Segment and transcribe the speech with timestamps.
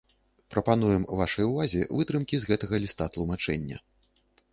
[0.53, 3.77] Прапануем вашай увазе вытрымкі з гэтага ліста-тлумачэння.